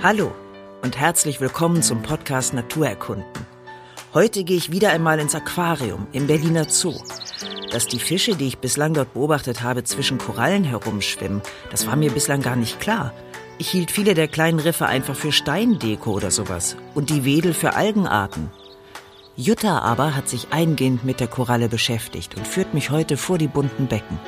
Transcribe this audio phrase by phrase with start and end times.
[0.00, 0.30] Hallo
[0.82, 3.26] und herzlich willkommen zum Podcast Naturerkunden.
[4.14, 6.94] Heute gehe ich wieder einmal ins Aquarium im Berliner Zoo.
[7.72, 11.42] Dass die Fische, die ich bislang dort beobachtet habe, zwischen Korallen herumschwimmen,
[11.72, 13.12] das war mir bislang gar nicht klar.
[13.58, 17.74] Ich hielt viele der kleinen Riffe einfach für Steindeko oder sowas und die Wedel für
[17.74, 18.52] Algenarten.
[19.34, 23.48] Jutta aber hat sich eingehend mit der Koralle beschäftigt und führt mich heute vor die
[23.48, 24.20] bunten Becken.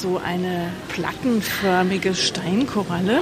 [0.00, 3.20] So eine plattenförmige Steinkoralle,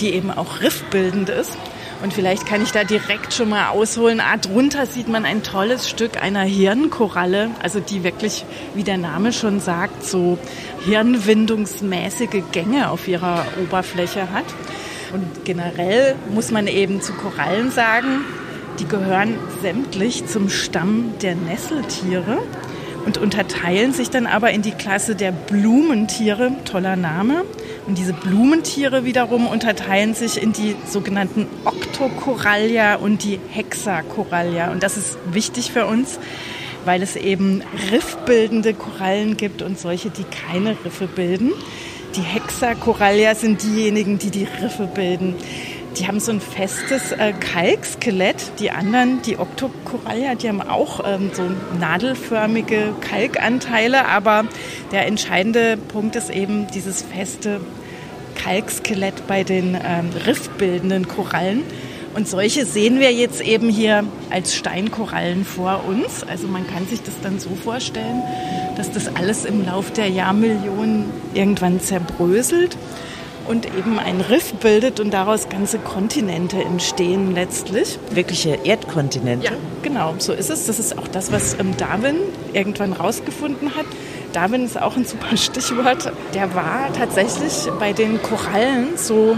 [0.00, 1.56] die eben auch riffbildend ist.
[2.02, 4.20] Und vielleicht kann ich da direkt schon mal ausholen.
[4.20, 8.44] Ah, drunter sieht man ein tolles Stück einer Hirnkoralle, also die wirklich,
[8.74, 10.38] wie der Name schon sagt, so
[10.84, 14.44] hirnwindungsmäßige Gänge auf ihrer Oberfläche hat.
[15.14, 18.24] Und generell muss man eben zu Korallen sagen,
[18.78, 22.38] die gehören sämtlich zum Stamm der Nesseltiere
[23.06, 27.44] und unterteilen sich dann aber in die Klasse der Blumentiere, toller Name.
[27.86, 34.72] Und diese Blumentiere wiederum unterteilen sich in die sogenannten Octocorallia und die Hexacorallia.
[34.72, 36.18] Und das ist wichtig für uns,
[36.84, 41.52] weil es eben riffbildende Korallen gibt und solche, die keine Riffe bilden.
[42.16, 45.36] Die Hexacorallia sind diejenigen, die die Riffe bilden.
[45.98, 48.52] Die haben so ein festes äh, Kalkskelett.
[48.58, 51.44] Die anderen, die Octocorallia, die haben auch ähm, so
[51.78, 54.06] nadelförmige Kalkanteile.
[54.06, 54.44] Aber
[54.92, 57.60] der entscheidende Punkt ist eben dieses feste
[58.34, 61.62] Kalkskelett bei den ähm, riffbildenden Korallen.
[62.14, 66.24] Und solche sehen wir jetzt eben hier als Steinkorallen vor uns.
[66.24, 68.22] Also man kann sich das dann so vorstellen,
[68.76, 72.76] dass das alles im Lauf der Jahrmillionen irgendwann zerbröselt
[73.48, 77.98] und eben ein Riff bildet und daraus ganze Kontinente entstehen letztlich.
[78.10, 79.46] Wirkliche Erdkontinente?
[79.46, 79.52] Ja,
[79.82, 80.66] genau, so ist es.
[80.66, 82.16] Das ist auch das, was ähm, Darwin
[82.52, 83.86] irgendwann rausgefunden hat.
[84.32, 86.12] Darwin ist auch ein super Stichwort.
[86.34, 89.36] Der war tatsächlich bei den Korallen so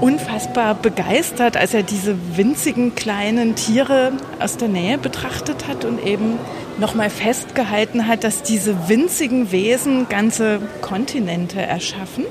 [0.00, 6.38] unfassbar begeistert, als er diese winzigen kleinen Tiere aus der Nähe betrachtet hat und eben
[6.78, 12.24] nochmal festgehalten hat, dass diese winzigen Wesen ganze Kontinente erschaffen.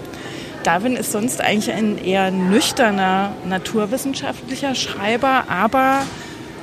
[0.65, 6.01] Darwin ist sonst eigentlich ein eher nüchterner naturwissenschaftlicher Schreiber, aber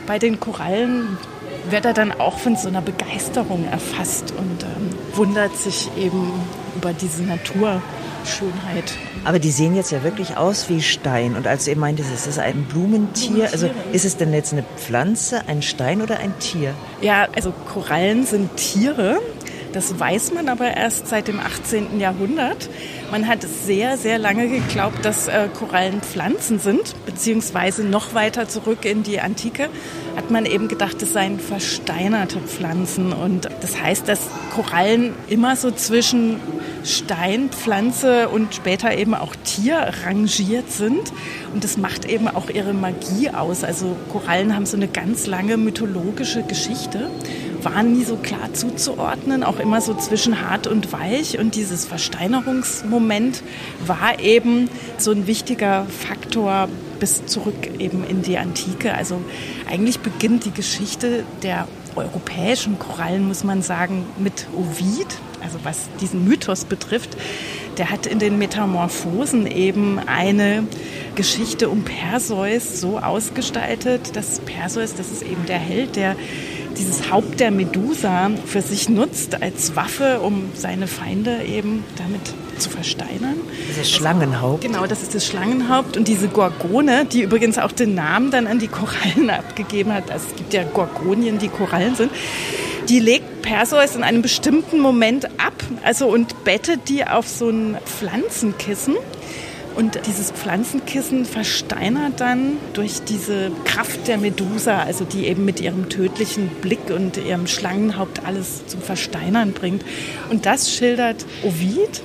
[0.09, 1.19] bei den Korallen
[1.71, 6.33] wird er dann auch von so einer Begeisterung erfasst und ähm, wundert sich eben
[6.75, 8.93] über diese Naturschönheit.
[9.25, 11.37] Aber die sehen jetzt ja wirklich aus wie Stein.
[11.37, 14.65] Und als du eben meintest, es ist ein Blumentitier, also ist es denn jetzt eine
[14.79, 16.75] Pflanze, ein Stein oder ein Tier?
[17.01, 19.21] Ja, also Korallen sind Tiere.
[19.73, 22.01] Das weiß man aber erst seit dem 18.
[22.01, 22.69] Jahrhundert.
[23.13, 28.87] Man hat sehr, sehr lange geglaubt, dass äh, Korallen Pflanzen sind, beziehungsweise noch weiter zurück
[28.87, 29.69] in die Antike
[30.17, 33.13] hat man eben gedacht, es seien versteinerte Pflanzen.
[33.13, 34.21] Und das heißt, dass
[34.55, 36.41] Korallen immer so zwischen
[36.85, 41.13] Stein, Pflanze und später eben auch Tier rangiert sind.
[41.55, 43.65] Und das macht eben auch ihre Magie aus.
[43.65, 47.11] Also Korallen haben so eine ganz lange mythologische Geschichte
[47.65, 51.39] waren nie so klar zuzuordnen, auch immer so zwischen hart und weich.
[51.39, 53.02] Und dieses Versteinerungsmoment
[53.87, 54.69] war eben
[54.99, 56.69] so ein wichtiger Faktor
[57.01, 58.95] bis zurück eben in die Antike.
[58.95, 59.21] Also
[59.69, 65.07] eigentlich beginnt die Geschichte der europäischen Korallen, muss man sagen, mit Ovid,
[65.43, 67.17] also was diesen Mythos betrifft.
[67.77, 70.65] Der hat in den Metamorphosen eben eine
[71.15, 76.17] Geschichte um Perseus so ausgestaltet, dass Perseus, das ist eben der Held, der
[76.79, 82.21] dieses Haupt der Medusa für sich nutzt als Waffe, um seine Feinde eben damit
[82.59, 83.37] zu versteinern.
[83.69, 84.63] Dieses Schlangenhaupt.
[84.63, 85.97] Genau, das ist das Schlangenhaupt.
[85.97, 90.11] Und diese Gorgone, die übrigens auch den Namen dann an die Korallen abgegeben hat.
[90.11, 92.11] Also es gibt ja Gorgonien, die Korallen sind.
[92.89, 95.55] Die legt Perseus in einem bestimmten Moment ab,
[95.85, 98.97] also und bettet die auf so ein Pflanzenkissen.
[99.75, 105.89] Und dieses Pflanzenkissen versteinert dann durch diese Kraft der Medusa, also die eben mit ihrem
[105.89, 109.85] tödlichen Blick und ihrem Schlangenhaupt alles zum Versteinern bringt.
[110.31, 112.03] Und das schildert Ovid.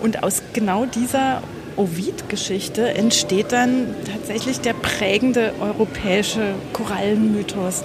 [0.00, 1.42] Und aus genau dieser
[1.76, 7.84] Ovid-Geschichte entsteht dann tatsächlich der prägende europäische Korallenmythos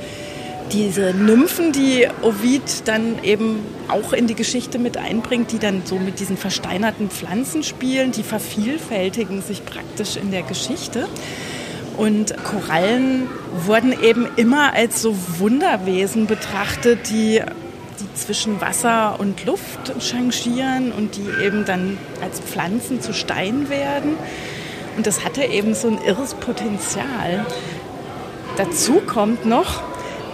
[0.72, 5.96] diese Nymphen, die Ovid dann eben auch in die Geschichte mit einbringt, die dann so
[5.98, 11.08] mit diesen versteinerten Pflanzen spielen, die vervielfältigen sich praktisch in der Geschichte.
[11.96, 13.28] Und Korallen
[13.66, 17.42] wurden eben immer als so Wunderwesen betrachtet, die,
[18.00, 24.16] die zwischen Wasser und Luft changieren und die eben dann als Pflanzen zu Stein werden.
[24.96, 27.46] Und das hatte eben so ein irres Potenzial.
[28.58, 29.84] dazu kommt noch,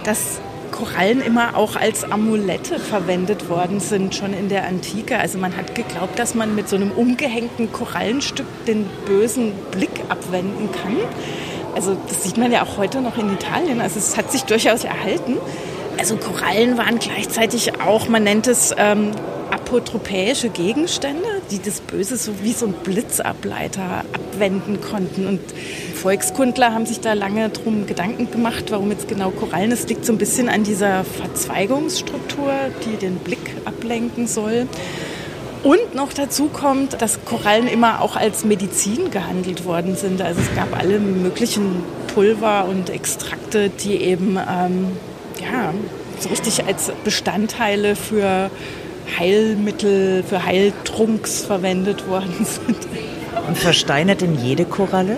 [0.04, 0.40] dass
[0.70, 5.18] Korallen immer auch als Amulette verwendet worden sind, schon in der Antike.
[5.18, 10.68] Also man hat geglaubt, dass man mit so einem umgehängten Korallenstück den bösen Blick abwenden
[10.72, 10.96] kann.
[11.76, 13.80] Also das sieht man ja auch heute noch in Italien.
[13.80, 15.36] Also es hat sich durchaus erhalten.
[15.98, 19.12] Also Korallen waren gleichzeitig auch, man nennt es ähm,
[19.50, 25.26] apotropäische Gegenstände, die das Böse so wie so ein Blitzableiter abwenden konnten.
[25.28, 25.40] Und
[26.04, 29.72] Volkskundler haben sich da lange drum Gedanken gemacht, warum jetzt genau Korallen.
[29.72, 32.52] Es liegt so ein bisschen an dieser Verzweigungsstruktur,
[32.84, 34.66] die den Blick ablenken soll.
[35.62, 40.20] Und noch dazu kommt, dass Korallen immer auch als Medizin gehandelt worden sind.
[40.20, 41.82] Also es gab alle möglichen
[42.14, 44.88] Pulver und Extrakte, die eben ähm,
[45.40, 45.72] ja,
[46.18, 48.50] so richtig als Bestandteile für
[49.18, 52.76] Heilmittel, für Heiltrunks verwendet worden sind.
[53.48, 55.16] Und versteinert denn jede Koralle?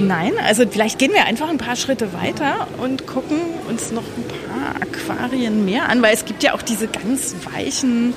[0.00, 3.38] Nein, also vielleicht gehen wir einfach ein paar Schritte weiter und gucken
[3.68, 8.14] uns noch ein paar Aquarien mehr an, weil es gibt ja auch diese ganz weichen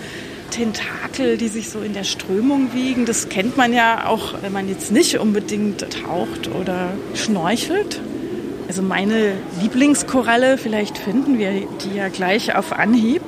[0.50, 3.06] Tentakel, die sich so in der Strömung wiegen.
[3.06, 8.00] Das kennt man ja auch, wenn man jetzt nicht unbedingt taucht oder schnorchelt.
[8.70, 13.24] Also meine Lieblingskoralle, vielleicht finden wir die ja gleich auf Anhieb.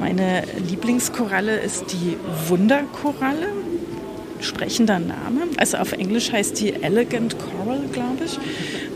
[0.00, 2.16] Meine Lieblingskoralle ist die
[2.48, 3.63] Wunderkoralle
[4.44, 5.42] sprechender Name.
[5.56, 8.38] Also auf Englisch heißt die Elegant Coral, glaube ich.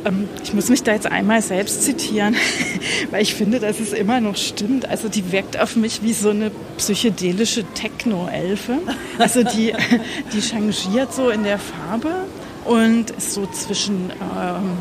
[0.04, 2.36] Ähm, ich muss mich da jetzt einmal selbst zitieren,
[3.10, 4.88] weil ich finde, dass es immer noch stimmt.
[4.88, 8.78] Also die wirkt auf mich wie so eine psychedelische Techno-Elfe.
[9.18, 9.74] Also die,
[10.32, 12.26] die changiert so in der Farbe
[12.64, 14.78] und ist so zwischen ähm,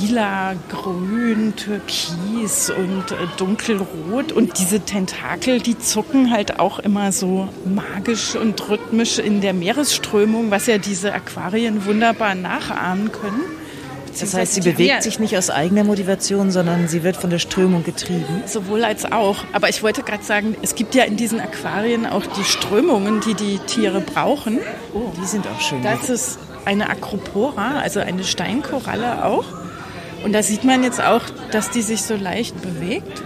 [0.00, 4.32] lila, grün, türkis und äh, dunkelrot.
[4.32, 10.50] Und diese Tentakel, die zucken halt auch immer so magisch und rhythmisch in der Meeresströmung,
[10.50, 13.42] was ja diese Aquarien wunderbar nachahmen können.
[14.18, 17.84] Das heißt, sie bewegt sich nicht aus eigener Motivation, sondern sie wird von der Strömung
[17.84, 18.42] getrieben.
[18.46, 19.44] Sowohl als auch.
[19.52, 23.34] Aber ich wollte gerade sagen, es gibt ja in diesen Aquarien auch die Strömungen, die
[23.34, 24.58] die Tiere brauchen.
[24.92, 25.82] Oh, die sind auch schön.
[25.82, 29.44] Das ist eine Acropora, also eine Steinkoralle auch.
[30.24, 33.22] Und da sieht man jetzt auch, dass die sich so leicht bewegt.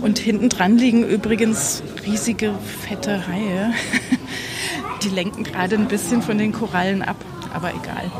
[0.00, 2.52] Und hinten dran liegen übrigens riesige,
[2.86, 3.72] fette Haie.
[5.02, 7.16] Die lenken gerade ein bisschen von den Korallen ab,
[7.52, 8.10] aber egal.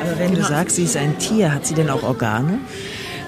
[0.00, 0.46] Aber wenn genau.
[0.46, 2.58] du sagst, sie ist ein Tier, hat sie denn auch Organe?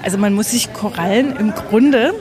[0.01, 2.13] Also man muss sich Korallen im Grunde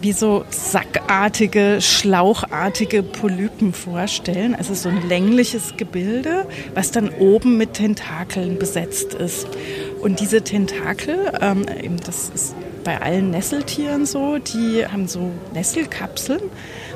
[0.00, 4.54] wie so sackartige, schlauchartige Polypen vorstellen.
[4.54, 9.46] Also so ein längliches Gebilde, was dann oben mit Tentakeln besetzt ist.
[10.00, 11.66] Und diese Tentakel, ähm,
[12.04, 12.54] das ist
[12.84, 16.40] bei allen Nesseltieren so, die haben so Nesselkapseln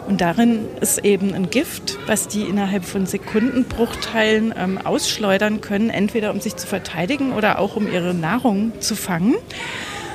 [0.08, 6.30] und darin ist eben ein Gift, was die innerhalb von Sekundenbruchteilen ähm, ausschleudern können, entweder
[6.30, 9.34] um sich zu verteidigen oder auch um ihre Nahrung zu fangen.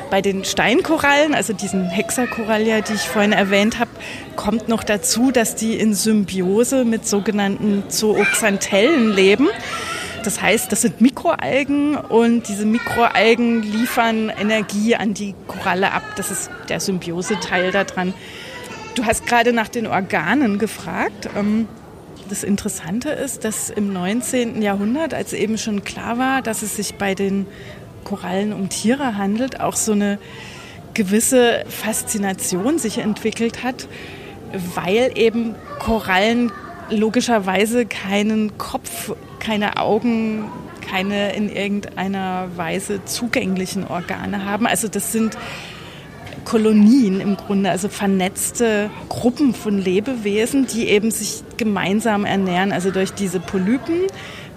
[0.10, 3.92] Bei den Steinkorallen, also diesen Hexakorallia, die ich vorhin erwähnt habe,
[4.36, 9.50] kommt noch dazu, dass die in Symbiose mit sogenannten Zooxanthellen leben.
[10.24, 16.04] Das heißt, das sind Mikroalgen und diese Mikroalgen liefern Energie an die Koralle ab.
[16.18, 18.13] Das ist der Symbiose-Teil daran.
[18.95, 21.30] Du hast gerade nach den Organen gefragt.
[21.38, 21.68] Ähm,
[22.30, 24.61] das Interessante ist, dass im 19.
[24.61, 27.47] Jahrhundert, als eben schon klar war, dass es sich bei den
[28.04, 30.19] Korallen um Tiere handelt, auch so eine
[30.94, 33.88] gewisse Faszination sich entwickelt hat,
[34.76, 36.52] weil eben Korallen
[36.90, 40.46] logischerweise keinen Kopf, keine Augen,
[40.81, 44.68] keine in irgendeiner Weise zugänglichen Organe haben.
[44.68, 45.38] Also das sind
[46.46, 53.14] Kolonien im Grunde, also vernetzte Gruppen von Lebewesen, die eben sich gemeinsam ernähren, also durch
[53.14, 54.08] diese Polypen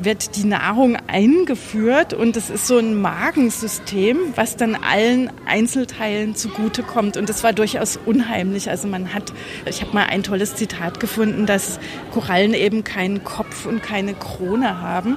[0.04, 7.16] wird die Nahrung eingeführt und es ist so ein Magensystem, was dann allen Einzelteilen zugutekommt.
[7.16, 8.70] Und das war durchaus unheimlich.
[8.70, 9.32] Also man hat,
[9.66, 11.78] ich habe mal ein tolles Zitat gefunden, dass
[12.12, 15.16] Korallen eben keinen Kopf und keine Krone haben.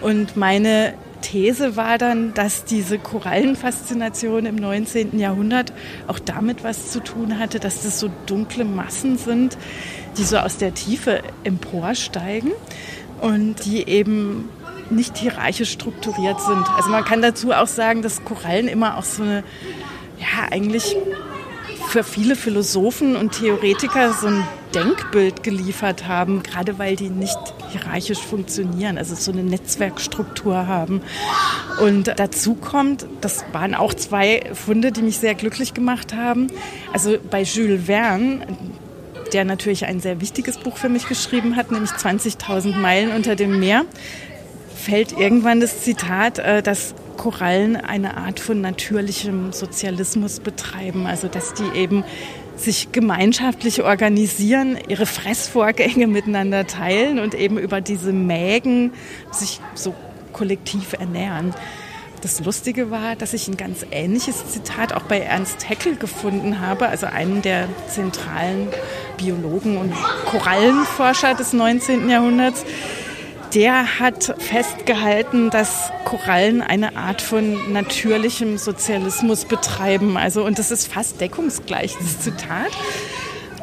[0.00, 5.18] Und meine These war dann, dass diese Korallenfaszination im 19.
[5.18, 5.72] Jahrhundert
[6.06, 9.58] auch damit was zu tun hatte, dass das so dunkle Massen sind,
[10.16, 12.52] die so aus der Tiefe emporsteigen
[13.20, 14.48] und die eben
[14.90, 16.68] nicht hierarchisch strukturiert sind.
[16.76, 19.44] Also man kann dazu auch sagen, dass Korallen immer auch so eine,
[20.18, 20.96] ja, eigentlich
[21.88, 27.38] für viele Philosophen und Theoretiker so ein Denkbild geliefert haben, gerade weil die nicht
[27.70, 31.02] hierarchisch funktionieren, also so eine Netzwerkstruktur haben.
[31.80, 36.48] Und dazu kommt, das waren auch zwei Funde, die mich sehr glücklich gemacht haben.
[36.92, 38.46] Also bei Jules Verne,
[39.32, 43.58] der natürlich ein sehr wichtiges Buch für mich geschrieben hat, nämlich 20.000 Meilen unter dem
[43.58, 43.84] Meer,
[44.74, 51.06] fällt irgendwann das Zitat, äh, dass Korallen eine Art von natürlichem Sozialismus betreiben.
[51.06, 52.02] Also dass die eben
[52.56, 58.92] sich gemeinschaftlich organisieren, ihre Fressvorgänge miteinander teilen und eben über diese Mägen
[59.30, 59.94] sich so
[60.32, 61.54] kollektiv ernähren.
[62.22, 66.88] Das Lustige war, dass ich ein ganz ähnliches Zitat auch bei Ernst Haeckel gefunden habe,
[66.88, 68.68] also einen der zentralen
[69.16, 69.94] Biologen und
[70.26, 72.10] Korallenforscher des 19.
[72.10, 72.64] Jahrhunderts.
[73.54, 80.16] Der hat festgehalten, dass Korallen eine Art von natürlichem Sozialismus betreiben.
[80.16, 82.70] Also, und das ist fast deckungsgleich, das Zitat.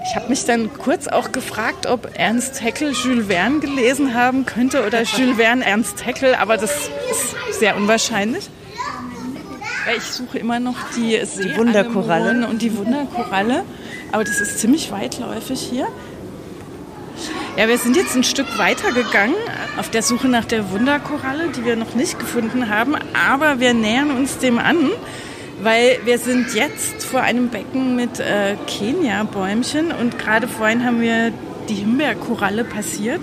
[0.09, 4.85] Ich habe mich dann kurz auch gefragt, ob Ernst Haeckel Jules Verne gelesen haben könnte
[4.87, 8.49] oder Jules Verne Ernst Haeckel, aber das ist sehr unwahrscheinlich.
[9.85, 13.63] Weil ich suche immer noch die, die Wunderkoralle und die Wunderkoralle,
[14.13, 15.87] aber das ist ziemlich weitläufig hier.
[17.57, 19.35] Ja, wir sind jetzt ein Stück weiter gegangen
[19.77, 24.11] auf der Suche nach der Wunderkoralle, die wir noch nicht gefunden haben, aber wir nähern
[24.11, 24.89] uns dem an
[25.61, 31.31] weil wir sind jetzt vor einem Becken mit äh, Kenia-Bäumchen und gerade vorhin haben wir
[31.69, 33.21] die Himbeerkoralle passiert.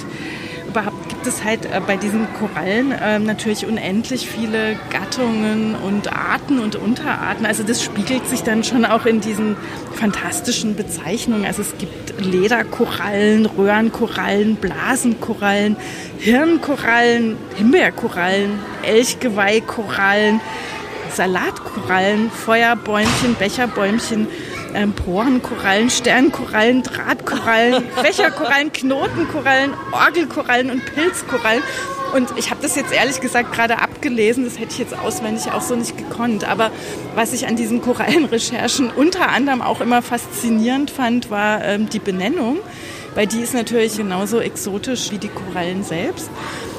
[0.69, 6.59] Überhaupt gibt es halt äh, bei diesen Korallen äh, natürlich unendlich viele Gattungen und Arten
[6.59, 7.47] und Unterarten.
[7.47, 9.57] Also das spiegelt sich dann schon auch in diesen
[9.95, 11.47] fantastischen Bezeichnungen.
[11.47, 15.77] Also es gibt Lederkorallen, Röhrenkorallen, Blasenkorallen,
[16.19, 20.41] Hirnkorallen, Himbeerkorallen, Elchgeweihkorallen.
[21.15, 24.27] Salatkorallen, Feuerbäumchen, Becherbäumchen,
[24.75, 31.63] ähm, Porenkorallen, Sternkorallen, Drahtkorallen, Fächerkorallen, Knotenkorallen, Orgelkorallen und Pilzkorallen.
[32.13, 35.63] Und ich habe das jetzt ehrlich gesagt gerade abgelesen, das hätte ich jetzt auswendig auch
[35.63, 36.45] so nicht gekonnt.
[36.45, 36.71] Aber
[37.15, 42.59] was ich an diesen Korallenrecherchen unter anderem auch immer faszinierend fand, war ähm, die Benennung,
[43.15, 46.31] weil die ist natürlich genauso exotisch wie die Korallen selbst.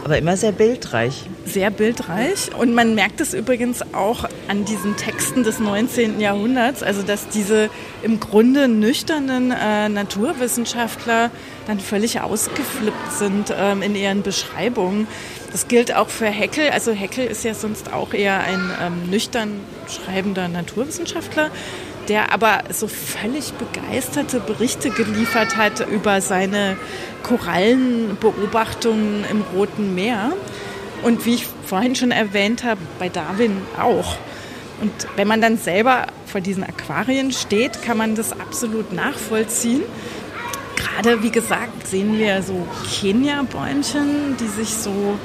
[0.05, 1.23] Aber immer sehr bildreich.
[1.45, 2.53] Sehr bildreich.
[2.55, 6.19] Und man merkt es übrigens auch an diesen Texten des 19.
[6.19, 7.71] Jahrhunderts, also dass diese
[8.03, 11.31] im Grunde nüchternen äh, Naturwissenschaftler
[11.65, 15.07] dann völlig ausgeflippt sind ähm, in ihren Beschreibungen.
[15.51, 16.69] Das gilt auch für Heckel.
[16.69, 21.49] Also Heckel ist ja sonst auch eher ein ähm, nüchtern schreibender Naturwissenschaftler
[22.07, 26.77] der aber so völlig begeisterte Berichte geliefert hat über seine
[27.23, 30.33] Korallenbeobachtungen im Roten Meer.
[31.03, 34.17] Und wie ich vorhin schon erwähnt habe, bei Darwin auch.
[34.81, 39.83] Und wenn man dann selber vor diesen Aquarien steht, kann man das absolut nachvollziehen.
[40.75, 42.67] Gerade, wie gesagt, sehen wir so
[42.99, 45.17] Kenia-Bäumchen, die sich so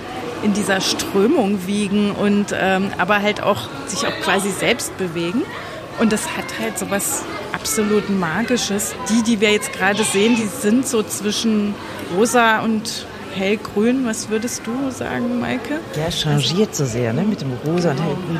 [0.43, 5.43] in dieser Strömung wiegen und ähm, aber halt auch sich auch quasi selbst bewegen.
[6.01, 8.95] Und das hat halt so was absolut Magisches.
[9.11, 11.75] Die, die wir jetzt gerade sehen, die sind so zwischen
[12.17, 14.07] rosa und hellgrün.
[14.07, 15.79] Was würdest du sagen, Maike?
[15.95, 17.23] Ja, changiert so sehr, ne?
[17.23, 18.39] Mit dem rosa und hellgrün.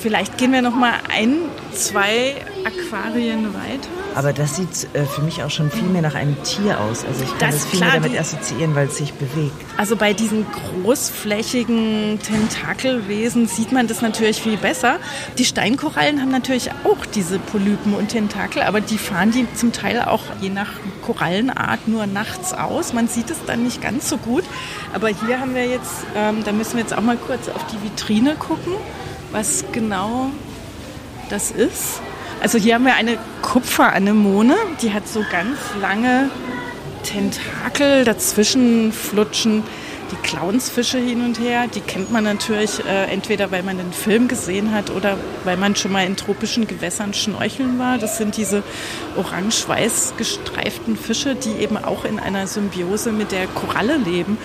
[0.00, 1.36] Vielleicht gehen wir noch mal ein,
[1.72, 2.36] zwei
[2.66, 3.88] Aquarien weiter.
[4.14, 7.04] Aber das sieht äh, für mich auch schon viel mehr nach einem Tier aus.
[7.04, 9.54] Also ich kann das, das viel klar, mehr damit assoziieren, weil es sich bewegt.
[9.76, 10.46] Also bei diesen
[10.82, 14.98] großflächigen Tentakelwesen sieht man das natürlich viel besser.
[15.38, 20.00] Die Steinkorallen haben natürlich auch diese Polypen und Tentakel, aber die fahren die zum Teil
[20.00, 22.92] auch je nach Korallenart nur nachts aus.
[22.92, 24.44] Man sieht es dann nicht ganz so gut.
[24.92, 27.82] Aber hier haben wir jetzt, ähm, da müssen wir jetzt auch mal kurz auf die
[27.82, 28.72] Vitrine gucken,
[29.30, 30.30] was genau
[31.28, 32.00] das ist.
[32.46, 36.30] Also hier haben wir eine Kupferanemone, die hat so ganz lange
[37.02, 39.64] Tentakel, dazwischen flutschen
[40.12, 41.66] die Clownsfische hin und her.
[41.66, 45.74] Die kennt man natürlich äh, entweder, weil man den Film gesehen hat oder weil man
[45.74, 47.98] schon mal in tropischen Gewässern schnorcheln war.
[47.98, 48.62] Das sind diese
[49.16, 54.38] orange-weiß gestreiften Fische, die eben auch in einer Symbiose mit der Koralle leben.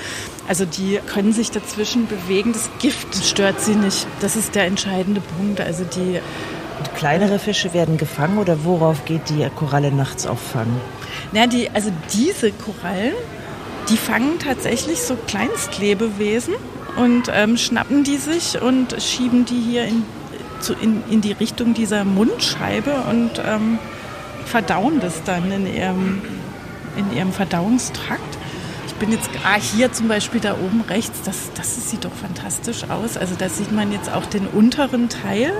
[0.48, 2.52] Also die können sich dazwischen bewegen.
[2.52, 4.08] Das Gift stört sie nicht.
[4.22, 5.62] Das ist der entscheidende Punkt.
[5.62, 6.20] Also die
[6.96, 10.80] kleinere Fische werden gefangen oder worauf geht die Koralle nachts auffangen?
[11.32, 13.14] Na, die, also diese Korallen,
[13.90, 16.54] die fangen tatsächlich so Kleinstlebewesen
[16.98, 20.04] und ähm, schnappen die sich und schieben die hier in,
[20.60, 23.80] zu, in, in die Richtung dieser Mundscheibe und ähm,
[24.46, 26.22] verdauen das dann in ihrem,
[26.98, 28.38] in ihrem Verdauungstrakt.
[28.88, 32.84] Ich bin jetzt, ah, hier zum Beispiel da oben rechts, das, das sieht doch fantastisch
[32.90, 33.18] aus.
[33.18, 35.54] Also da sieht man jetzt auch den unteren Teil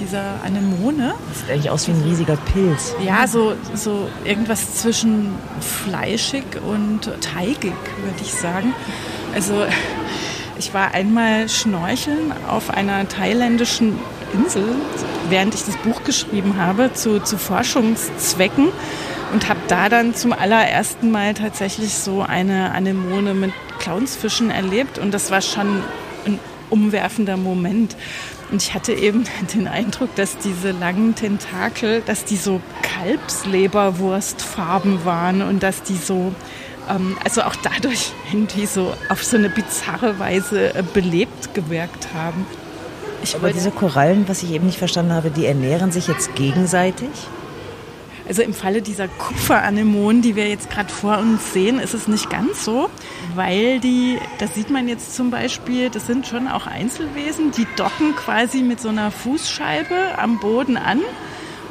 [0.00, 1.14] dieser Anemone.
[1.28, 2.94] Das sieht eigentlich aus wie ein riesiger Pilz.
[3.04, 8.74] Ja, so, so irgendwas zwischen fleischig und teigig, würde ich sagen.
[9.34, 9.66] Also
[10.58, 13.98] ich war einmal schnorcheln auf einer thailändischen
[14.32, 14.64] Insel,
[15.28, 18.68] während ich das Buch geschrieben habe, zu, zu Forschungszwecken
[19.32, 25.12] und habe da dann zum allerersten Mal tatsächlich so eine Anemone mit Clownsfischen erlebt und
[25.12, 25.82] das war schon
[26.26, 26.38] ein
[26.68, 27.96] umwerfender Moment.
[28.50, 35.42] Und ich hatte eben den Eindruck, dass diese langen Tentakel, dass die so Kalbsleberwurstfarben waren
[35.42, 36.34] und dass die so,
[36.88, 42.46] ähm, also auch dadurch irgendwie so auf so eine bizarre Weise äh, belebt gewirkt haben.
[43.22, 47.10] Ich Aber diese Korallen, was ich eben nicht verstanden habe, die ernähren sich jetzt gegenseitig?
[48.30, 52.30] Also im Falle dieser Kupferanemonen, die wir jetzt gerade vor uns sehen, ist es nicht
[52.30, 52.88] ganz so,
[53.34, 58.14] weil die, das sieht man jetzt zum Beispiel, das sind schon auch Einzelwesen, die docken
[58.14, 61.00] quasi mit so einer Fußscheibe am Boden an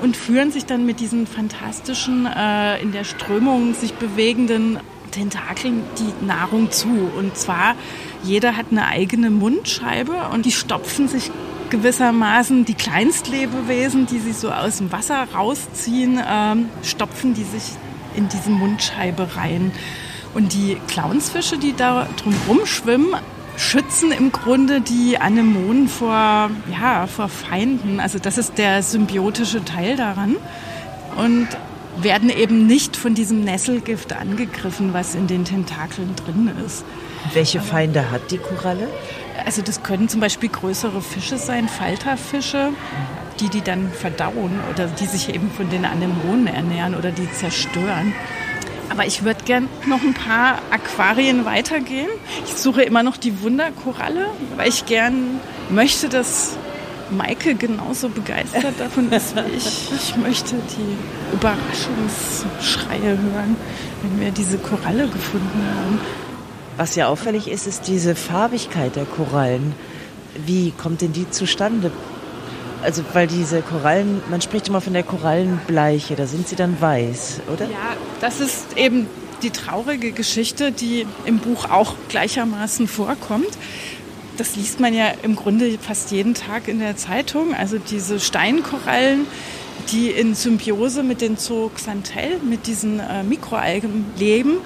[0.02, 6.26] und führen sich dann mit diesen fantastischen, äh, in der Strömung sich bewegenden Tentakeln die
[6.26, 7.10] Nahrung zu.
[7.18, 7.76] Und zwar,
[8.22, 11.32] jeder hat eine eigene Mundscheibe und die stopfen sich
[11.70, 17.64] gewissermaßen die Kleinstlebewesen, die sich so aus dem Wasser rausziehen, ähm, stopfen die sich
[18.16, 19.72] in diese Mundscheibe rein.
[20.34, 23.16] Und die Clownsfische, die da drumherum schwimmen,
[23.58, 28.00] schützen im Grunde die Anemonen vor, ja, vor Feinden.
[28.00, 30.36] Also das ist der symbiotische Teil daran.
[31.18, 31.48] Und
[31.98, 36.86] werden eben nicht von diesem Nesselgift angegriffen, was in den Tentakeln drin ist.
[37.34, 38.88] Welche Feinde hat die Koralle?
[39.46, 42.72] Also das können zum Beispiel größere Fische sein, Falterfische,
[43.40, 48.14] die die dann verdauen oder die sich eben von den Anemonen ernähren oder die zerstören.
[48.90, 52.10] Aber ich würde gern noch ein paar Aquarien weitergehen.
[52.46, 56.58] Ich suche immer noch die Wunderkoralle, weil ich gern möchte, dass
[57.12, 59.90] Maike genauso begeistert davon ist wie ich.
[59.96, 63.56] Ich möchte die Überraschungsschreie hören,
[64.02, 66.00] wenn wir diese Koralle gefunden haben.
[66.80, 69.76] Was ja auffällig ist, ist diese Farbigkeit der Korallen.
[70.46, 71.92] Wie kommt denn die zustande?
[72.82, 77.42] Also, weil diese Korallen, man spricht immer von der Korallenbleiche, da sind sie dann weiß,
[77.52, 77.66] oder?
[77.66, 79.08] Ja, das ist eben
[79.44, 83.58] die traurige Geschichte, die im Buch auch gleichermaßen vorkommt.
[84.38, 87.54] Das liest man ja im Grunde fast jeden Tag in der Zeitung.
[87.56, 89.28] Also diese Steinkorallen,
[89.92, 94.60] die in Symbiose mit den Zooxanthell, mit diesen äh, Mikroalgen leben,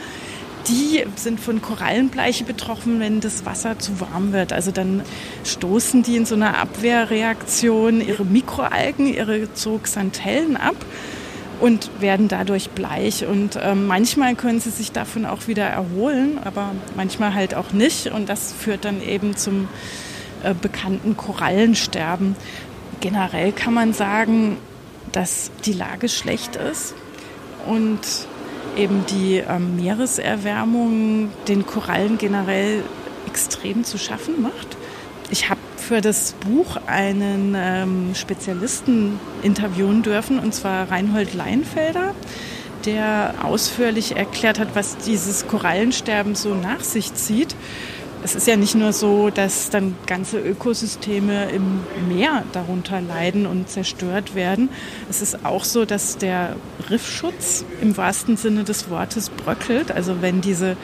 [0.67, 4.54] die sind von Korallenbleiche betroffen, wenn das Wasser zu warm wird.
[4.54, 5.02] Also dann
[5.43, 10.76] stoßen die in so einer Abwehrreaktion ihre Mikroalgen, ihre Zooxanthellen ab
[11.60, 13.26] und werden dadurch bleich.
[13.26, 18.08] Und äh, manchmal können sie sich davon auch wieder erholen, aber manchmal halt auch nicht.
[18.08, 19.67] Und das führt dann eben zum
[20.43, 22.36] äh, bekannten Korallensterben.
[23.02, 24.58] Generell kann man sagen,
[25.12, 26.95] dass die Lage schlecht ist
[27.67, 27.99] und
[28.76, 32.84] eben die ähm, Meereserwärmung den Korallen generell
[33.28, 34.78] extrem zu schaffen macht.
[35.30, 42.13] Ich habe für das Buch einen ähm, Spezialisten interviewen dürfen, und zwar Reinhold Leinfelder,
[42.86, 47.56] der ausführlich erklärt hat, was dieses Korallensterben so nach sich zieht
[48.23, 53.69] es ist ja nicht nur so, dass dann ganze Ökosysteme im Meer darunter leiden und
[53.69, 54.69] zerstört werden.
[55.09, 56.55] Es ist auch so, dass der
[56.89, 59.91] Riffschutz im wahrsten Sinne des Wortes bröckelt.
[59.91, 60.77] Also wenn diese,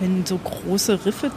[0.00, 1.30] wenn so große Riffe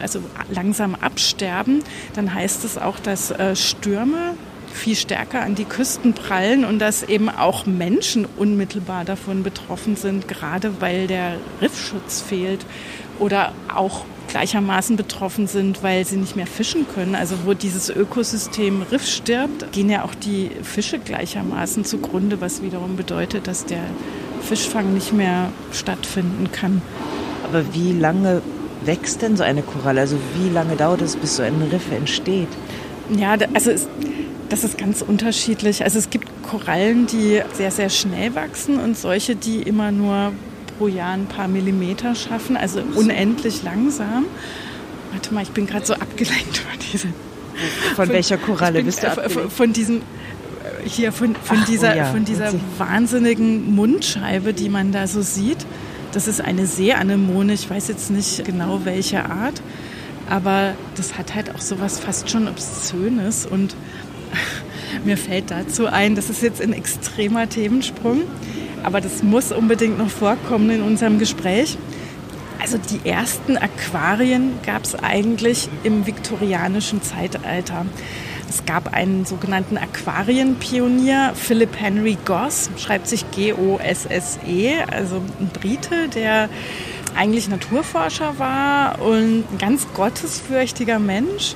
[0.00, 1.82] also langsam absterben,
[2.14, 4.34] dann heißt es auch, dass äh, Stürme
[4.72, 10.28] viel stärker an die Küsten prallen und dass eben auch Menschen unmittelbar davon betroffen sind,
[10.28, 12.64] gerade weil der Riffschutz fehlt
[13.18, 17.14] oder auch gleichermaßen betroffen sind, weil sie nicht mehr fischen können.
[17.14, 22.96] Also wo dieses Ökosystem Riff stirbt, gehen ja auch die Fische gleichermaßen zugrunde, was wiederum
[22.96, 23.82] bedeutet, dass der
[24.42, 26.80] Fischfang nicht mehr stattfinden kann.
[27.44, 28.40] Aber wie lange
[28.84, 30.00] wächst denn so eine Koralle?
[30.00, 32.48] Also wie lange dauert es, bis so ein Riff entsteht?
[33.10, 33.88] Ja, also es,
[34.48, 35.82] das ist ganz unterschiedlich.
[35.82, 40.32] Also es gibt Korallen, die sehr, sehr schnell wachsen und solche, die immer nur
[40.80, 44.24] pro Jahr ein paar Millimeter schaffen, also unendlich langsam.
[45.12, 47.12] Warte mal, ich bin gerade so abgelenkt von diesem.
[47.94, 49.34] Von, von welcher Koralle bin, bist du abgelenkt?
[49.34, 52.04] Von, von diesem äh, hier von, von Ach, dieser, oh ja.
[52.06, 55.66] von dieser wahnsinnigen Mundscheibe, die man da so sieht.
[56.12, 59.60] Das ist eine Seeanemone, ich weiß jetzt nicht genau welche Art,
[60.30, 63.76] aber das hat halt auch sowas fast schon Obszönes und
[65.04, 68.22] mir fällt dazu ein, das ist jetzt ein extremer Themensprung,
[68.82, 71.78] aber das muss unbedingt noch vorkommen in unserem Gespräch.
[72.60, 77.86] Also die ersten Aquarien gab es eigentlich im viktorianischen Zeitalter.
[78.48, 86.48] Es gab einen sogenannten Aquarienpionier, Philip Henry Goss, schreibt sich G-O-S-S-E, also ein Brite, der
[87.16, 91.54] eigentlich Naturforscher war und ein ganz gottesfürchtiger Mensch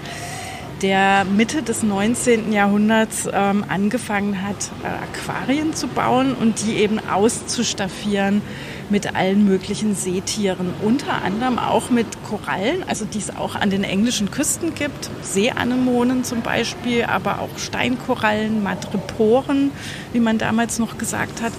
[0.84, 2.52] der Mitte des 19.
[2.52, 8.42] Jahrhunderts ähm, angefangen hat, äh, Aquarien zu bauen und die eben auszustaffieren
[8.90, 13.82] mit allen möglichen Seetieren, unter anderem auch mit Korallen, also die es auch an den
[13.82, 19.70] englischen Küsten gibt, Seeanemonen zum Beispiel, aber auch Steinkorallen, Madreporen,
[20.12, 21.54] wie man damals noch gesagt hat.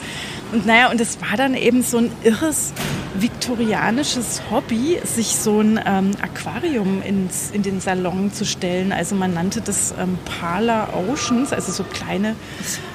[0.56, 2.72] Und naja, und es war dann eben so ein irres
[3.16, 8.94] viktorianisches Hobby, sich so ein ähm, Aquarium ins, in den Salon zu stellen.
[8.94, 12.38] Also man nannte das ähm, Parlor Oceans, also so kleine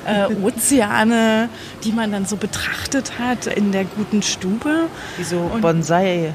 [0.07, 1.51] äh, Ozeane,
[1.85, 4.87] die man dann so betrachtet hat in der guten Stube.
[5.19, 6.33] Wie so Bonsai.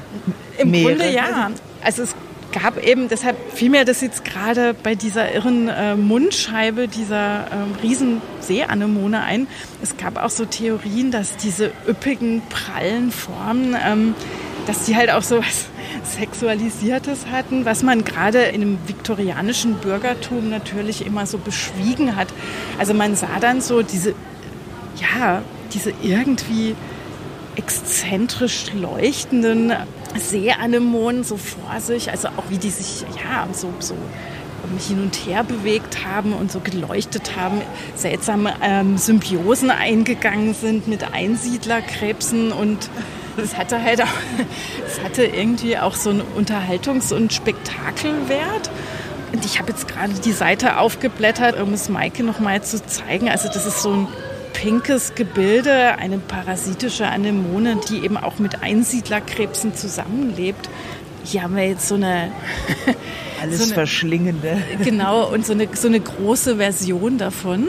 [0.58, 1.50] Im Grunde ja.
[1.82, 2.14] Also es
[2.52, 7.82] gab eben, deshalb fiel mir das jetzt gerade bei dieser irren äh, Mundscheibe dieser äh,
[7.82, 9.46] riesen Seeanemone ein.
[9.82, 14.14] Es gab auch so Theorien, dass diese üppigen, prallen Formen, ähm,
[14.66, 15.66] dass die halt auch so was
[16.18, 22.28] Sexualisiertes hatten, was man gerade in dem viktorianischen Bürgertum natürlich immer so beschwiegen hat.
[22.78, 24.14] Also man sah dann so diese,
[25.00, 26.74] ja, diese irgendwie
[27.56, 29.72] exzentrisch leuchtenden
[30.18, 33.94] Seeanemonen so vor sich, also auch wie die sich ja so, so
[34.88, 37.62] hin und her bewegt haben und so geleuchtet haben,
[37.94, 42.90] seltsame ähm, Symbiosen eingegangen sind mit Einsiedlerkrebsen und
[43.36, 44.06] das hatte halt auch,
[44.82, 48.70] das hatte irgendwie auch so einen Unterhaltungs- und Spektakelwert.
[49.32, 53.28] Und ich habe jetzt gerade die Seite aufgeblättert, um es Maike nochmal zu zeigen.
[53.28, 54.08] Also das ist so ein
[54.56, 60.70] pinkes Gebilde, eine parasitische Anemone, die eben auch mit Einsiedlerkrebsen zusammenlebt.
[61.24, 62.32] Hier haben wir jetzt so eine
[63.42, 64.62] alles so eine, verschlingende.
[64.82, 67.68] Genau und so eine so eine große Version davon.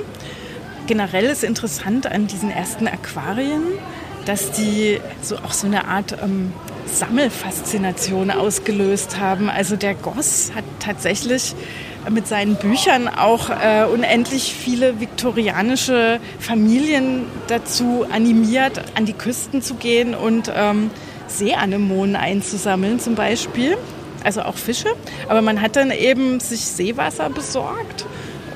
[0.88, 3.64] Generell ist interessant an diesen ersten Aquarien,
[4.26, 6.54] dass die so auch so eine Art ähm,
[6.86, 9.50] Sammelfaszination ausgelöst haben.
[9.50, 11.54] Also der Goss hat tatsächlich
[12.10, 19.76] mit seinen Büchern auch äh, unendlich viele viktorianische Familien dazu animiert, an die Küsten zu
[19.76, 20.90] gehen und ähm,
[21.28, 23.78] Seeanemonen einzusammeln zum Beispiel.
[24.24, 24.90] Also auch Fische.
[25.30, 28.06] Aber man hat dann eben sich Seewasser besorgt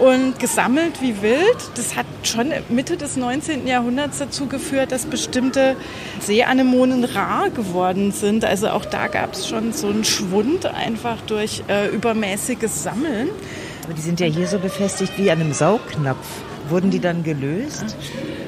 [0.02, 1.58] und gesammelt wie wild.
[1.76, 3.68] Das hat schon Mitte des 19.
[3.68, 5.76] Jahrhunderts dazu geführt, dass bestimmte
[6.20, 8.44] Seeanemonen rar geworden sind.
[8.44, 13.30] Also auch da gab es schon so einen Schwund einfach durch äh, übermäßiges Sammeln.
[13.84, 16.26] Aber die sind ja hier so befestigt wie an einem Saugnapf.
[16.70, 17.96] Wurden die dann gelöst?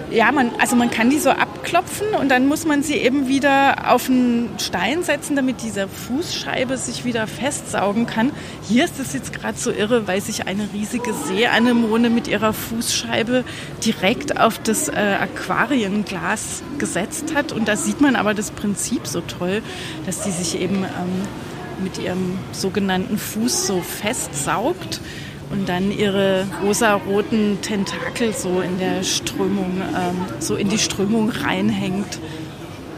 [0.10, 1.30] Ja, man, also man kann die so
[1.64, 6.78] abklopfen und dann muss man sie eben wieder auf einen Stein setzen, damit diese Fußscheibe
[6.78, 8.32] sich wieder festsaugen kann.
[8.68, 13.46] Hier ist es jetzt gerade so irre, weil sich eine riesige Seeanemone mit ihrer Fußscheibe
[13.84, 17.54] direkt auf das äh, Aquarienglas gesetzt hat.
[17.54, 19.62] Und da sieht man aber das Prinzip so toll,
[20.06, 25.00] dass die sich eben ähm, mit ihrem sogenannten Fuß so festsaugt
[25.54, 32.20] und dann ihre rosa-roten Tentakel so in der Strömung, ähm, so in die Strömung reinhängt.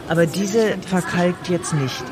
[0.08, 2.04] Aber diese verkalkt jetzt nicht.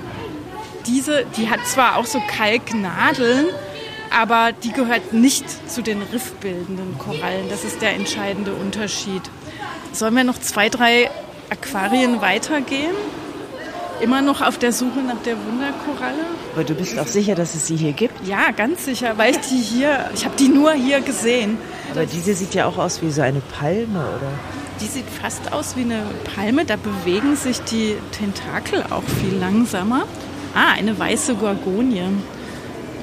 [0.85, 3.45] Diese, die hat zwar auch so Kalknadeln,
[4.11, 7.47] aber die gehört nicht zu den riffbildenden Korallen.
[7.49, 9.21] Das ist der entscheidende Unterschied.
[9.93, 11.09] Sollen wir noch zwei, drei
[11.49, 12.95] Aquarien weitergehen?
[14.01, 16.25] Immer noch auf der Suche nach der Wunderkoralle.
[16.53, 18.27] Aber du bist auch sicher, dass es sie hier gibt?
[18.27, 21.57] Ja, ganz sicher, weil ich die hier, ich habe die nur hier gesehen.
[21.91, 24.31] Aber diese sieht ja auch aus wie so eine Palme, oder?
[24.81, 26.01] Die sieht fast aus wie eine
[26.35, 30.05] Palme, da bewegen sich die Tentakel auch viel langsamer.
[30.55, 32.03] Ah, eine weiße Gorgonie.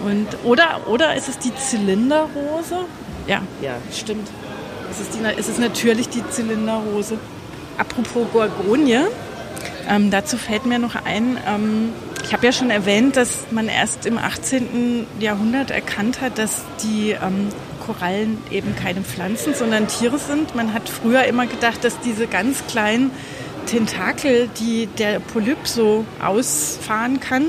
[0.05, 2.87] Und, oder, oder ist es die Zylinderrose?
[3.26, 3.76] Ja, ja.
[3.92, 4.29] stimmt.
[4.90, 7.18] Es ist, die, es ist natürlich die Zylinderrose.
[7.79, 9.07] Apropos Gorgonie,
[9.90, 14.07] ähm, dazu fällt mir noch ein, ähm, ich habe ja schon erwähnt, dass man erst
[14.07, 15.07] im 18.
[15.18, 17.48] Jahrhundert erkannt hat, dass die ähm,
[17.85, 20.55] Korallen eben keine Pflanzen, sondern Tiere sind.
[20.55, 23.11] Man hat früher immer gedacht, dass diese ganz kleinen
[23.66, 27.46] Tentakel, die der Polyp so ausfahren kann,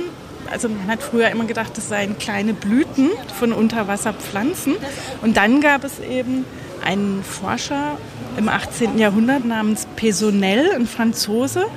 [0.52, 4.76] also man hat früher immer gedacht, das seien kleine Blüten von Unterwasserpflanzen.
[5.22, 6.46] Und dann gab es eben
[6.84, 7.98] einen Forscher
[8.38, 8.98] im 18.
[8.98, 11.68] Jahrhundert namens Pesonel, ein Franzose,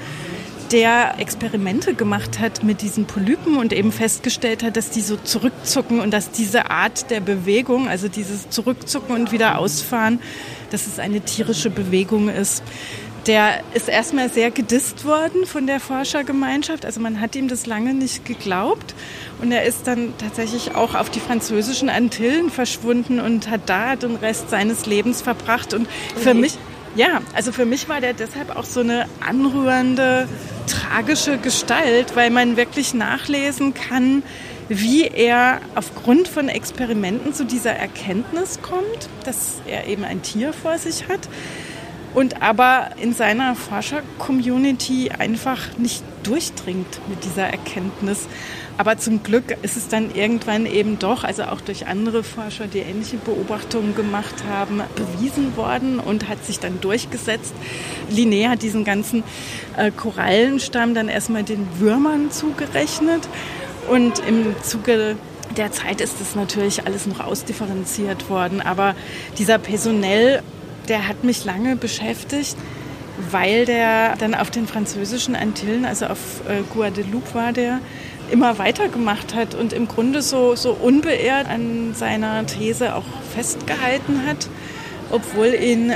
[0.72, 6.00] der Experimente gemacht hat mit diesen Polypen und eben festgestellt hat, dass die so zurückzucken
[6.00, 10.20] und dass diese Art der Bewegung, also dieses Zurückzucken und wieder ausfahren,
[10.70, 12.62] dass es eine tierische Bewegung ist.
[13.26, 16.84] Der ist erstmal sehr gedisst worden von der Forschergemeinschaft.
[16.84, 18.94] Also man hat ihm das lange nicht geglaubt.
[19.40, 24.16] Und er ist dann tatsächlich auch auf die französischen Antillen verschwunden und hat da den
[24.16, 25.72] Rest seines Lebens verbracht.
[25.72, 26.58] Und für mich,
[26.96, 30.28] ja, also für mich war der deshalb auch so eine anrührende
[30.66, 34.22] tragische Gestalt, weil man wirklich nachlesen kann,
[34.68, 40.78] wie er aufgrund von Experimenten zu dieser Erkenntnis kommt, dass er eben ein Tier vor
[40.78, 41.28] sich hat.
[42.14, 48.28] und aber in seiner Forscher-Community einfach nicht durchdringt mit dieser Erkenntnis.
[48.76, 52.80] Aber zum Glück ist es dann irgendwann eben doch, also auch durch andere Forscher, die
[52.80, 57.54] ähnliche Beobachtungen gemacht haben, bewiesen worden und hat sich dann durchgesetzt.
[58.10, 59.22] Linné hat diesen ganzen
[59.76, 63.28] äh, Korallenstamm dann erstmal den Würmern zugerechnet
[63.88, 65.16] und im Zuge
[65.56, 68.60] der Zeit ist das natürlich alles noch ausdifferenziert worden.
[68.60, 68.96] Aber
[69.38, 70.42] dieser Personell,
[70.88, 72.56] der hat mich lange beschäftigt
[73.30, 77.80] weil der dann auf den französischen Antillen, also auf äh, Guadeloupe war der,
[78.30, 84.48] immer weitergemacht hat und im Grunde so, so unbeirrt an seiner These auch festgehalten hat,
[85.10, 85.92] obwohl ihn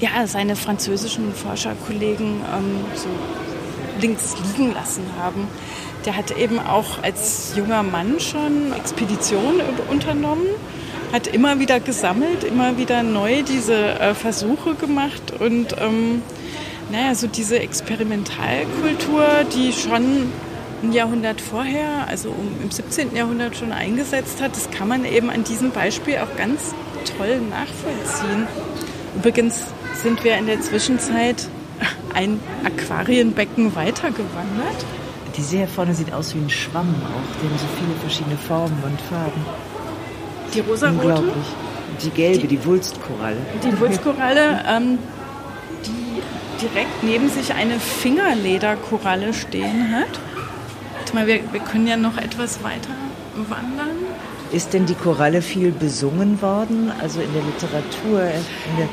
[0.00, 3.08] ja, seine französischen Forscherkollegen ähm, so
[4.00, 5.46] links liegen lassen haben.
[6.04, 10.46] Der hat eben auch als junger Mann schon Expeditionen unternommen,
[11.12, 16.22] hat immer wieder gesammelt, immer wieder neu diese äh, Versuche gemacht und ähm,
[16.90, 20.32] naja, so diese Experimentalkultur, die schon
[20.82, 23.14] ein Jahrhundert vorher, also im 17.
[23.14, 26.74] Jahrhundert schon eingesetzt hat, das kann man eben an diesem Beispiel auch ganz
[27.16, 28.46] toll nachvollziehen.
[29.16, 29.66] Übrigens
[30.02, 31.48] sind wir in der Zwischenzeit
[32.14, 34.84] ein Aquarienbecken weitergewandert.
[35.36, 38.36] Die See hier vorne sieht aus wie ein Schwamm auch, die haben so viele verschiedene
[38.36, 39.46] Formen und Farben.
[40.52, 40.98] Die rosarote?
[40.98, 41.46] Unglaublich.
[42.02, 43.36] Die gelbe, die, die Wulstkoralle.
[43.64, 44.98] Die Wulstkoralle, ähm,
[45.86, 46.22] die
[46.60, 50.20] direkt neben sich eine Fingerlederkoralle stehen hat
[51.14, 52.94] mal, wir, wir können ja noch etwas weiter
[53.48, 53.96] wandern.
[54.52, 58.22] Ist denn die Koralle viel besungen worden, also in der Literatur?
[58.22, 58.88] In der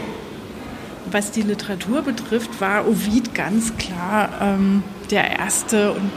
[1.11, 6.11] Was die Literatur betrifft, war Ovid ganz klar ähm, der erste und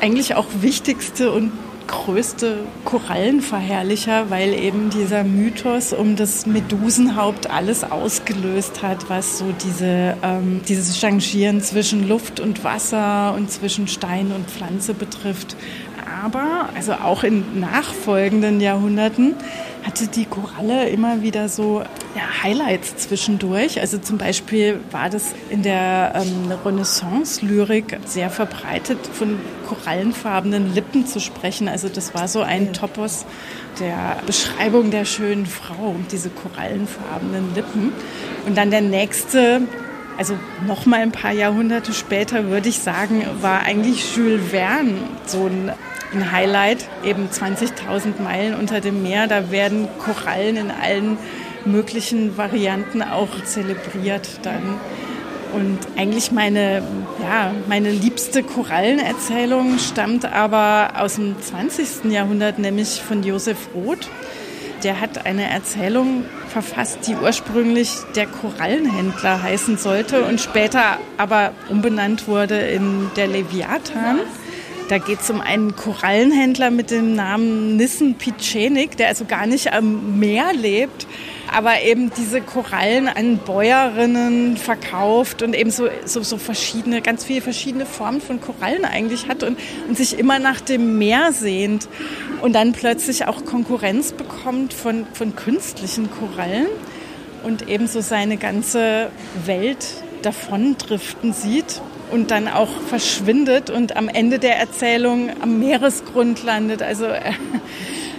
[0.00, 1.52] eigentlich auch wichtigste und
[1.86, 10.16] größte Korallenverherrlicher, weil eben dieser Mythos um das Medusenhaupt alles ausgelöst hat, was so diese,
[10.22, 15.56] ähm, dieses Changieren zwischen Luft und Wasser und zwischen Stein und Pflanze betrifft.
[16.22, 19.34] Aber, also auch in nachfolgenden Jahrhunderten,
[19.84, 21.82] hatte die Koralle immer wieder so
[22.14, 23.80] ja, Highlights zwischendurch.
[23.80, 31.18] Also zum Beispiel war das in der ähm, Renaissance-Lyrik sehr verbreitet, von korallenfarbenen Lippen zu
[31.18, 31.68] sprechen.
[31.68, 33.26] Also das war so ein Topos
[33.80, 37.92] der Beschreibung der schönen Frau, diese korallenfarbenen Lippen.
[38.46, 39.62] Und dann der nächste
[40.18, 44.92] also noch mal ein paar Jahrhunderte später würde ich sagen, war eigentlich Jules Verne
[45.26, 45.72] so ein
[46.14, 49.26] ein Highlight, eben 20.000 Meilen unter dem Meer.
[49.26, 51.18] Da werden Korallen in allen
[51.64, 54.80] möglichen Varianten auch zelebriert dann.
[55.52, 56.82] Und eigentlich meine,
[57.20, 62.10] ja, meine liebste Korallenerzählung stammt aber aus dem 20.
[62.10, 64.08] Jahrhundert, nämlich von Josef Roth.
[64.82, 72.26] Der hat eine Erzählung verfasst, die ursprünglich der Korallenhändler heißen sollte und später aber umbenannt
[72.26, 74.20] wurde in der Leviathan.
[74.88, 79.72] Da geht es um einen Korallenhändler mit dem Namen Nissen Picenik, der also gar nicht
[79.72, 81.06] am Meer lebt,
[81.50, 87.40] aber eben diese Korallen an Bäuerinnen verkauft und eben so, so, so verschiedene, ganz viele
[87.40, 91.88] verschiedene Formen von Korallen eigentlich hat und, und sich immer nach dem Meer sehnt
[92.42, 96.68] und dann plötzlich auch Konkurrenz bekommt von, von künstlichen Korallen
[97.44, 99.10] und eben so seine ganze
[99.46, 99.86] Welt
[100.22, 101.80] davondriften sieht
[102.12, 106.82] und dann auch verschwindet und am Ende der Erzählung am Meeresgrund landet.
[106.82, 107.32] Also äh,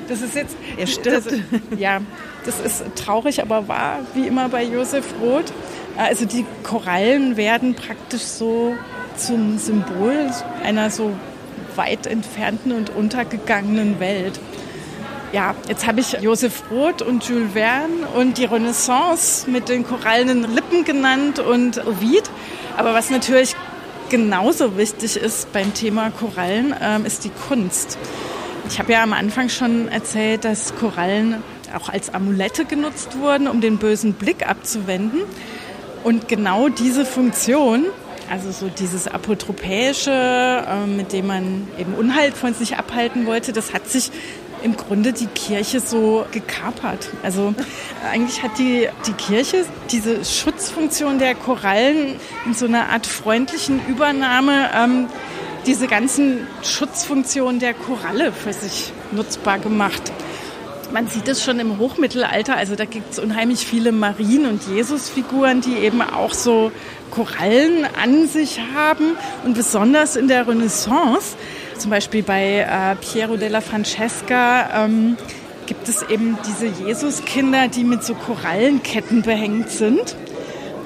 [0.07, 1.27] das ist jetzt, er stirbt.
[1.27, 2.01] Das, ja,
[2.45, 5.53] das ist traurig, aber wahr, wie immer bei Josef Roth.
[5.97, 8.75] Also die Korallen werden praktisch so
[9.15, 10.31] zum Symbol
[10.63, 11.11] einer so
[11.75, 14.39] weit entfernten und untergegangenen Welt.
[15.31, 20.53] Ja, jetzt habe ich Josef Roth und Jules Verne und die Renaissance mit den korallenen
[20.53, 22.29] Lippen genannt und Ovid.
[22.77, 23.55] Aber was natürlich
[24.09, 27.97] genauso wichtig ist beim Thema Korallen, ähm, ist die Kunst.
[28.69, 31.43] Ich habe ja am Anfang schon erzählt, dass Korallen
[31.75, 35.21] auch als Amulette genutzt wurden, um den bösen Blick abzuwenden.
[36.03, 37.85] Und genau diese Funktion,
[38.29, 43.73] also so dieses Apotropäische, äh, mit dem man eben Unheil von sich abhalten wollte, das
[43.73, 44.11] hat sich
[44.63, 47.09] im Grunde die Kirche so gekapert.
[47.21, 47.53] Also
[48.11, 54.69] eigentlich hat die, die Kirche diese Schutzfunktion der Korallen in so einer Art freundlichen Übernahme
[54.75, 55.07] ähm,
[55.65, 60.11] diese ganzen Schutzfunktionen der Koralle für sich nutzbar gemacht.
[60.91, 65.61] Man sieht es schon im Hochmittelalter, also da gibt es unheimlich viele Marien- und Jesusfiguren,
[65.61, 66.71] die eben auch so
[67.09, 69.17] Korallen an sich haben.
[69.43, 71.35] Und besonders in der Renaissance
[71.83, 75.17] zum Beispiel bei äh, Piero della Francesca ähm,
[75.65, 80.15] gibt es eben diese Jesuskinder, die mit so Korallenketten behängt sind.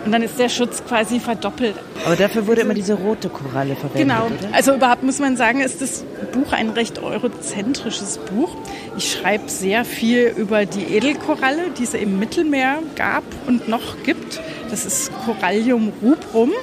[0.04, 1.76] Und dann ist der Schutz quasi verdoppelt.
[2.04, 4.08] Aber dafür wurde immer diese rote Koralle verwendet.
[4.08, 4.26] Genau.
[4.26, 4.56] Oder?
[4.56, 8.56] Also überhaupt muss man sagen, ist das Buch ein recht eurozentrisches Buch.
[8.98, 14.40] Ich schreibe sehr viel über die Edelkoralle, die es im Mittelmeer gab und noch gibt.
[14.72, 16.54] Das ist Corallium rubrum.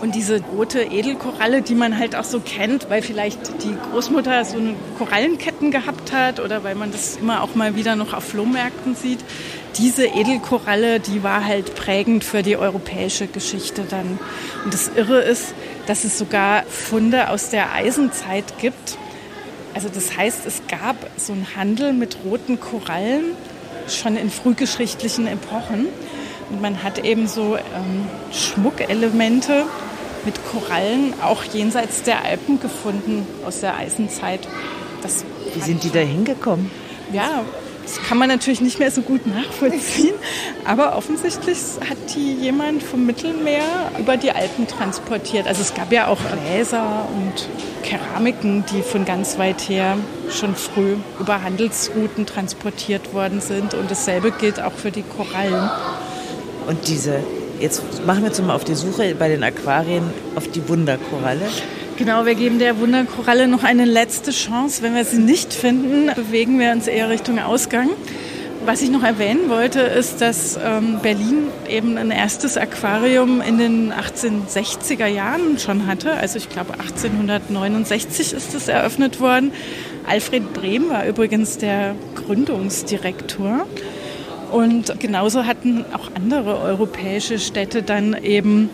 [0.00, 4.56] Und diese rote Edelkoralle, die man halt auch so kennt, weil vielleicht die Großmutter so
[4.56, 8.94] eine Korallenketten gehabt hat oder weil man das immer auch mal wieder noch auf Flohmärkten
[8.94, 9.18] sieht.
[9.76, 14.18] Diese Edelkoralle, die war halt prägend für die europäische Geschichte dann.
[14.64, 15.54] Und das Irre ist,
[15.86, 18.96] dass es sogar Funde aus der Eisenzeit gibt.
[19.74, 23.32] Also das heißt, es gab so einen Handel mit roten Korallen
[23.86, 25.88] schon in frühgeschichtlichen Epochen.
[26.48, 29.66] Und man hat eben so ähm, Schmuckelemente
[30.24, 34.46] mit Korallen auch jenseits der Alpen gefunden aus der Eisenzeit.
[35.02, 36.70] Das Wie sind die da hingekommen?
[37.12, 37.44] Ja,
[37.90, 40.14] das kann man natürlich nicht mehr so gut nachvollziehen,
[40.64, 45.48] aber offensichtlich hat die jemand vom Mittelmeer über die Alpen transportiert.
[45.48, 47.48] Also es gab ja auch Gläser und
[47.82, 49.96] Keramiken, die von ganz weit her
[50.30, 53.74] schon früh über Handelsrouten transportiert worden sind.
[53.74, 55.68] Und dasselbe gilt auch für die Korallen.
[56.68, 57.24] Und diese
[57.60, 61.42] Jetzt machen wir uns mal auf die Suche bei den Aquarien auf die Wunderkoralle.
[61.98, 64.82] Genau, wir geben der Wunderkoralle noch eine letzte Chance.
[64.82, 67.90] Wenn wir sie nicht finden, bewegen wir uns eher Richtung Ausgang.
[68.64, 73.92] Was ich noch erwähnen wollte, ist, dass ähm, Berlin eben ein erstes Aquarium in den
[73.92, 76.12] 1860er Jahren schon hatte.
[76.12, 79.52] Also ich glaube 1869 ist es eröffnet worden.
[80.06, 83.66] Alfred Brehm war übrigens der Gründungsdirektor.
[84.50, 88.70] Und genauso hatten auch andere europäische Städte dann eben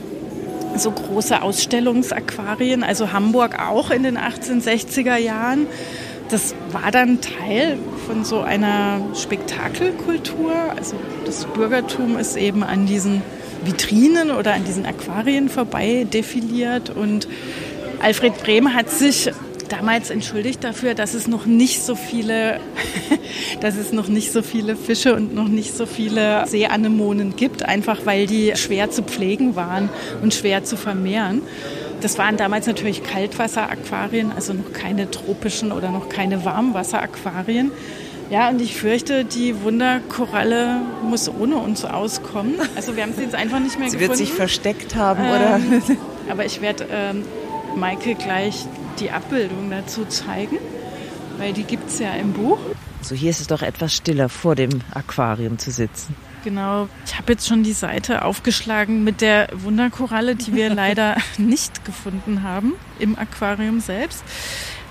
[0.76, 5.66] so große Ausstellungsaquarien, also Hamburg auch in den 1860er Jahren.
[6.28, 10.52] Das war dann Teil von so einer Spektakelkultur.
[10.76, 13.22] Also das Bürgertum ist eben an diesen
[13.64, 17.28] Vitrinen oder an diesen Aquarien vorbei defiliert und
[18.00, 19.30] Alfred Brehm hat sich
[19.68, 22.60] damals entschuldigt dafür, dass es noch nicht so viele,
[23.60, 28.00] dass es noch nicht so viele Fische und noch nicht so viele Seeanemonen gibt, einfach
[28.04, 29.88] weil die schwer zu pflegen waren
[30.22, 31.42] und schwer zu vermehren.
[32.00, 37.70] Das waren damals natürlich Kaltwasseraquarien, also noch keine tropischen oder noch keine Warmwasseraquarien.
[38.28, 42.56] Ja, und ich fürchte, die Wunderkoralle muss ohne uns auskommen.
[42.74, 44.16] Also wir haben sie jetzt einfach nicht mehr sie gefunden.
[44.16, 45.60] Sie wird sich versteckt haben, ähm, oder?
[46.30, 47.22] Aber ich werde ähm,
[47.76, 48.66] Maike gleich
[48.98, 50.58] die Abbildung dazu zeigen,
[51.38, 52.58] weil die gibt es ja im Buch.
[53.02, 56.16] So, hier ist es doch etwas stiller, vor dem Aquarium zu sitzen.
[56.42, 61.84] Genau, ich habe jetzt schon die Seite aufgeschlagen mit der Wunderkoralle, die wir leider nicht
[61.84, 64.22] gefunden haben im Aquarium selbst.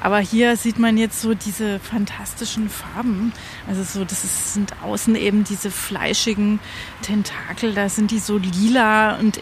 [0.06, 3.34] Aber hier sieht man jetzt so diese fantastischen Farben.
[3.68, 6.60] Also so, das ist, sind außen eben diese fleischigen
[7.02, 9.40] Tentakel, da sind die so lila und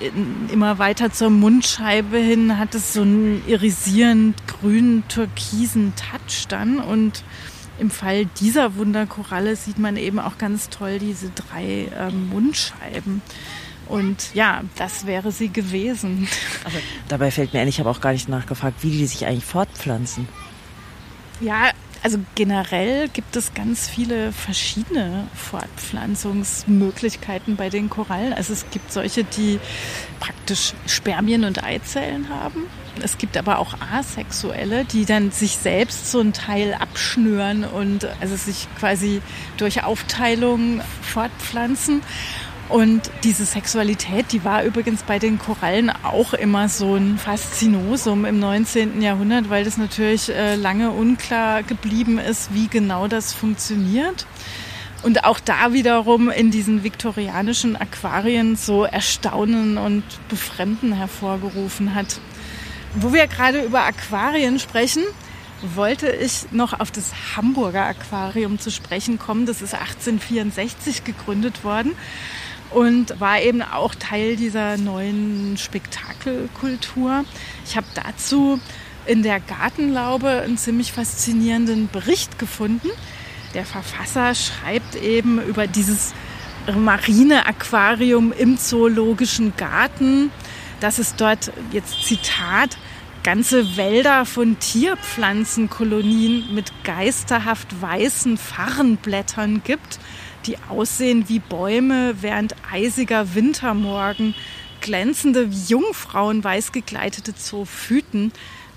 [0.49, 7.25] immer weiter zur Mundscheibe hin hat es so einen irisierend grünen, türkisen Touch dann und
[7.77, 13.21] im Fall dieser Wunderkoralle sieht man eben auch ganz toll diese drei äh, Mundscheiben.
[13.89, 16.29] Und ja, das wäre sie gewesen.
[16.63, 16.77] Aber
[17.09, 20.25] dabei fällt mir ein, ich habe auch gar nicht nachgefragt, wie die sich eigentlich fortpflanzen.
[21.39, 21.71] Ja,
[22.03, 28.33] also generell gibt es ganz viele verschiedene Fortpflanzungsmöglichkeiten bei den Korallen.
[28.33, 29.61] Also es gibt solche, die
[30.19, 32.65] praktisch Spermien und Eizellen haben.
[33.01, 38.35] Es gibt aber auch asexuelle, die dann sich selbst so ein Teil abschnüren und also
[38.35, 39.21] sich quasi
[39.57, 42.01] durch Aufteilung fortpflanzen.
[42.73, 48.39] Und diese Sexualität, die war übrigens bei den Korallen auch immer so ein Faszinosum im
[48.39, 48.99] 19.
[48.99, 54.25] Jahrhundert, weil das natürlich äh, lange unklar geblieben ist, wie genau das funktioniert.
[55.03, 62.19] Und auch da wiederum in diesen viktorianischen Aquarien so Erstaunen und Befremden hervorgerufen hat.
[62.95, 65.03] Wo wir gerade über Aquarien sprechen,
[65.75, 69.45] wollte ich noch auf das Hamburger Aquarium zu sprechen kommen.
[69.45, 71.91] Das ist 1864 gegründet worden
[72.73, 77.23] und war eben auch Teil dieser neuen Spektakelkultur.
[77.65, 78.59] Ich habe dazu
[79.05, 82.89] in der Gartenlaube einen ziemlich faszinierenden Bericht gefunden.
[83.53, 86.13] Der Verfasser schreibt eben über dieses
[86.75, 90.31] Marineaquarium im Zoologischen Garten,
[90.79, 92.77] dass es dort jetzt Zitat
[93.23, 99.99] ganze Wälder von Tierpflanzenkolonien mit geisterhaft weißen Farrenblättern gibt
[100.47, 104.35] die aussehen wie Bäume während eisiger Wintermorgen,
[104.81, 108.31] glänzende wie Jungfrauen weiß gekleidete Zoophyten,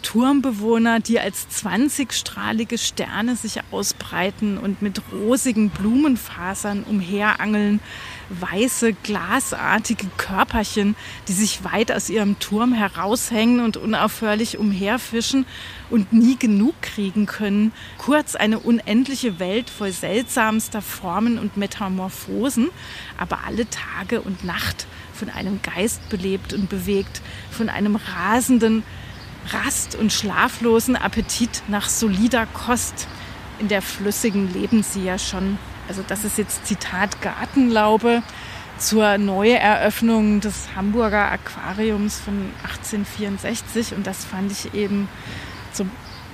[0.07, 7.80] Turmbewohner, die als 20-strahlige Sterne sich ausbreiten und mit rosigen Blumenfasern umherangeln.
[8.28, 10.94] Weiße, glasartige Körperchen,
[11.26, 15.44] die sich weit aus ihrem Turm heraushängen und unaufhörlich umherfischen
[15.90, 17.72] und nie genug kriegen können.
[17.98, 22.68] Kurz eine unendliche Welt voll seltsamster Formen und Metamorphosen,
[23.18, 28.84] aber alle Tage und Nacht von einem Geist belebt und bewegt, von einem rasenden,
[29.51, 33.09] Rast und schlaflosen Appetit nach solider Kost.
[33.59, 35.59] In der flüssigen leben sie ja schon.
[35.88, 38.22] Also das ist jetzt Zitat Gartenlaube
[38.78, 45.09] zur Neueröffnung des Hamburger Aquariums von 1864 und das fand ich eben
[45.72, 45.86] so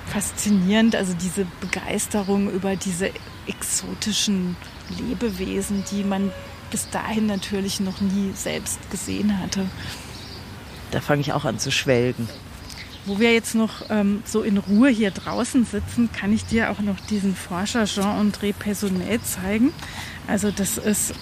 [0.06, 3.10] faszinierend, also diese Begeisterung über diese
[3.46, 4.56] exotischen
[4.98, 6.32] Lebewesen, die man
[6.70, 9.66] bis dahin natürlich noch nie selbst gesehen hatte.
[10.90, 12.28] Da fange ich auch an zu schwelgen.
[13.04, 16.78] Wo wir jetzt noch ähm, so in Ruhe hier draußen sitzen, kann ich dir auch
[16.78, 19.72] noch diesen Forscher Jean-André Personnet zeigen.
[20.28, 21.12] Also das ist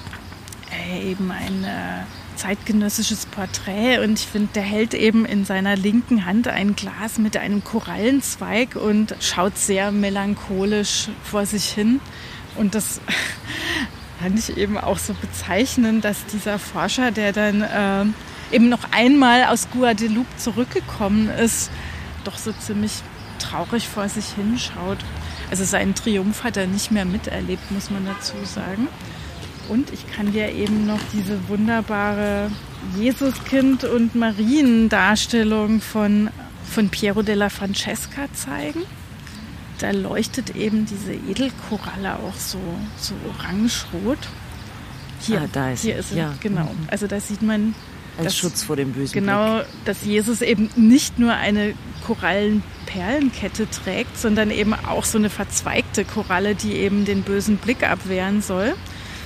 [0.71, 2.05] äh, eben ein äh,
[2.37, 7.37] zeitgenössisches Porträt und ich finde, der hält eben in seiner linken Hand ein Glas mit
[7.37, 12.01] einem Korallenzweig und schaut sehr melancholisch vor sich hin.
[12.57, 13.01] Und das
[14.21, 18.13] fand ich eben auch so bezeichnend, dass dieser Forscher, der dann äh,
[18.53, 21.71] eben noch einmal aus Guadeloupe zurückgekommen ist,
[22.25, 22.93] doch so ziemlich
[23.39, 24.99] traurig vor sich hinschaut.
[25.51, 28.89] Also seinen Triumph hat er nicht mehr miterlebt, muss man dazu sagen.
[29.69, 32.51] Und ich kann dir eben noch diese wunderbare
[32.97, 36.31] Jesuskind- und Mariendarstellung von,
[36.69, 38.83] von Piero della Francesca zeigen.
[39.79, 42.59] Da leuchtet eben diese Edelkoralle auch so,
[42.97, 44.19] so orange-rot.
[45.21, 46.35] Hier, ah, da ist hier ist ja.
[46.41, 46.65] genau.
[46.65, 46.89] Mhm.
[46.91, 47.75] Also da sieht man
[48.17, 49.67] als dass, Schutz vor dem bösen Genau, Blick.
[49.85, 51.75] dass Jesus eben nicht nur eine
[52.07, 58.43] Korallenperlenkette trägt, sondern eben auch so eine verzweigte Koralle, die eben den bösen Blick abwehren
[58.43, 58.75] soll.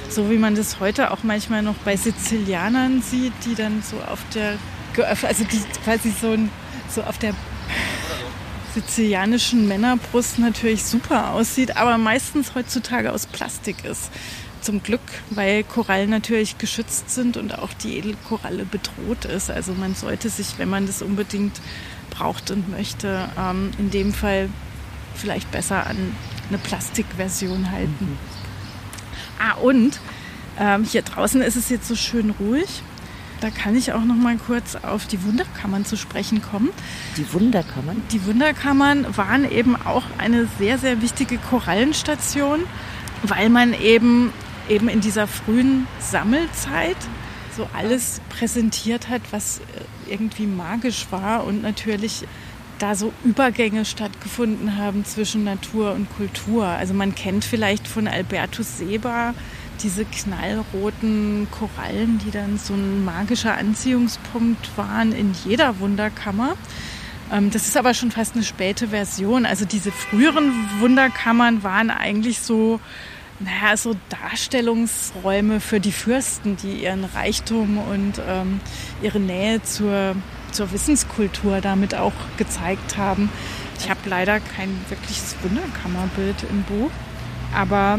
[0.09, 4.21] So wie man das heute auch manchmal noch bei Sizilianern sieht, die dann so auf
[4.35, 4.59] der
[5.03, 6.37] also die quasi so,
[6.89, 7.35] so auf der
[8.75, 14.11] sizilianischen Männerbrust natürlich super aussieht, aber meistens heutzutage aus Plastik ist
[14.65, 15.01] zum Glück,
[15.31, 19.51] weil Korallen natürlich geschützt sind und auch die Edelkoralle bedroht ist.
[19.51, 21.61] Also man sollte sich, wenn man das unbedingt
[22.11, 24.49] braucht und möchte, ähm, in dem Fall
[25.15, 25.97] vielleicht besser an
[26.49, 27.97] eine Plastikversion halten.
[28.01, 28.19] Mhm.
[29.39, 30.01] Ah, und
[30.59, 32.83] ähm, hier draußen ist es jetzt so schön ruhig.
[33.41, 36.71] Da kann ich auch noch mal kurz auf die Wunderkammern zu sprechen kommen.
[37.17, 38.03] Die Wunderkammern?
[38.11, 42.61] Die Wunderkammern waren eben auch eine sehr, sehr wichtige Korallenstation,
[43.23, 44.33] weil man eben
[44.69, 46.97] eben in dieser frühen Sammelzeit
[47.57, 52.25] so alles präsentiert hat, was äh, irgendwie magisch war und natürlich
[52.79, 56.67] da so Übergänge stattgefunden haben zwischen Natur und Kultur.
[56.67, 59.35] Also man kennt vielleicht von Albertus Seba
[59.83, 66.57] diese knallroten Korallen, die dann so ein magischer Anziehungspunkt waren in jeder Wunderkammer.
[67.33, 69.47] Ähm, das ist aber schon fast eine späte Version.
[69.47, 72.81] Also diese früheren Wunderkammern waren eigentlich so
[73.41, 78.61] naja, so Darstellungsräume für die Fürsten, die ihren Reichtum und ähm,
[79.03, 80.15] ihre Nähe zur,
[80.53, 83.31] zur Wissenskultur damit auch gezeigt haben.
[83.79, 86.91] Ich habe leider kein wirkliches Wunderkammerbild im Buch,
[87.55, 87.99] aber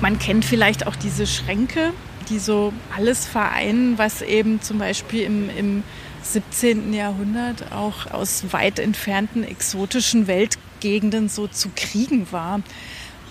[0.00, 1.92] man kennt vielleicht auch diese Schränke,
[2.28, 5.82] die so alles vereinen, was eben zum Beispiel im, im
[6.22, 6.92] 17.
[6.92, 12.60] Jahrhundert auch aus weit entfernten exotischen Weltgegenden so zu kriegen war.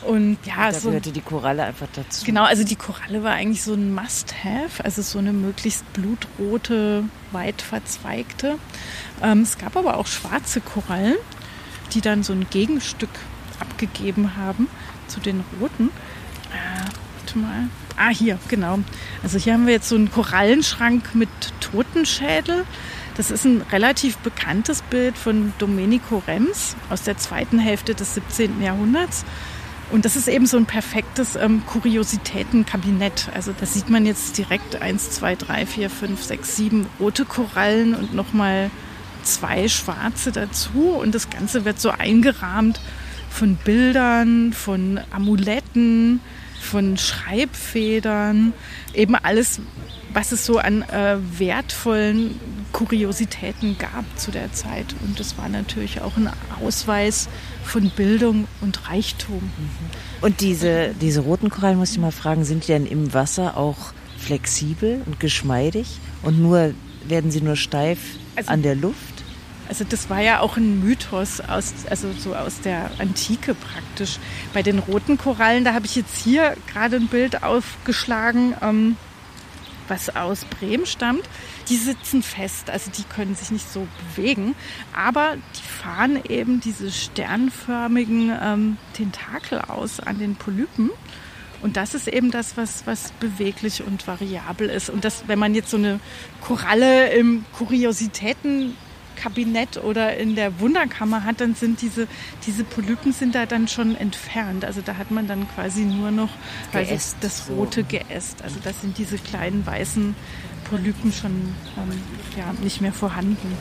[0.05, 2.25] Und ja, da so, gehörte die Koralle einfach dazu.
[2.25, 7.61] Genau, also die Koralle war eigentlich so ein Must-Have, also so eine möglichst blutrote, weit
[7.61, 8.57] verzweigte.
[9.21, 11.15] Ähm, es gab aber auch schwarze Korallen,
[11.93, 13.09] die dann so ein Gegenstück
[13.59, 14.67] abgegeben haben
[15.07, 15.89] zu den roten.
[16.51, 16.89] Äh,
[17.19, 17.69] warte mal.
[17.97, 18.79] Ah, hier, genau.
[19.23, 21.29] Also hier haben wir jetzt so einen Korallenschrank mit
[21.59, 22.65] Totenschädel.
[23.15, 28.61] Das ist ein relativ bekanntes Bild von Domenico Rems aus der zweiten Hälfte des 17.
[28.61, 29.25] Jahrhunderts.
[29.89, 33.29] Und das ist eben so ein perfektes ähm, Kuriositätenkabinett.
[33.33, 37.95] Also da sieht man jetzt direkt eins, zwei, drei, vier, fünf, sechs, sieben rote Korallen
[37.95, 38.69] und nochmal
[39.23, 40.89] zwei schwarze dazu.
[40.89, 42.81] Und das Ganze wird so eingerahmt
[43.29, 46.19] von Bildern, von Amuletten,
[46.59, 48.51] von Schreibfedern.
[48.93, 49.61] Eben alles,
[50.11, 52.37] was es so an äh, wertvollen
[52.73, 54.95] Kuriositäten gab zu der Zeit.
[55.01, 56.29] Und das war natürlich auch ein
[56.61, 57.29] Ausweis
[57.67, 59.41] von Bildung und Reichtum.
[59.43, 59.69] Mhm.
[60.21, 63.93] Und diese, diese roten Korallen, muss ich mal fragen, sind die denn im Wasser auch
[64.17, 65.99] flexibel und geschmeidig?
[66.23, 66.73] Und nur
[67.07, 67.99] werden sie nur steif
[68.35, 69.23] also, an der Luft?
[69.69, 74.19] Also das war ja auch ein Mythos aus, also so aus der Antike praktisch.
[74.53, 78.95] Bei den roten Korallen, da habe ich jetzt hier gerade ein Bild aufgeschlagen, ähm,
[79.87, 81.23] was aus Bremen stammt.
[81.69, 84.55] Die sitzen fest, also die können sich nicht so bewegen,
[84.93, 90.89] aber die fahren eben diese sternförmigen ähm, Tentakel aus an den Polypen.
[91.61, 94.89] Und das ist eben das, was, was beweglich und variabel ist.
[94.89, 95.99] Und das, wenn man jetzt so eine
[96.41, 97.45] Koralle im
[99.17, 102.07] Kuriositätenkabinett oder in der Wunderkammer hat, dann sind diese,
[102.45, 104.65] diese Polypen sind da dann schon entfernt.
[104.65, 106.29] Also da hat man dann quasi nur noch
[106.71, 108.43] Geäst, das rote Geäst.
[108.43, 110.15] Also das sind diese kleinen weißen
[110.69, 111.31] Polypen schon
[111.77, 112.01] ähm,
[112.37, 113.53] ja, nicht mehr vorhanden.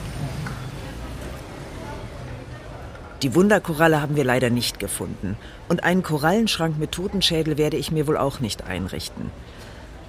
[3.22, 5.36] Die Wunderkoralle haben wir leider nicht gefunden.
[5.68, 9.30] Und einen Korallenschrank mit Totenschädel werde ich mir wohl auch nicht einrichten.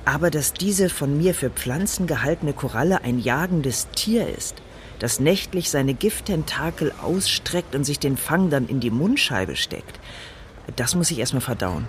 [0.03, 4.61] Aber dass diese von mir für Pflanzen gehaltene Koralle ein jagendes Tier ist,
[4.99, 9.99] das nächtlich seine Gifttentakel ausstreckt und sich den Fang dann in die Mundscheibe steckt,
[10.75, 11.87] das muss ich erstmal verdauen.